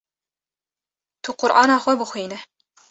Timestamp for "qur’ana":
1.39-1.75